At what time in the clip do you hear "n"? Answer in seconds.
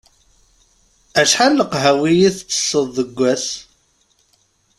1.53-1.57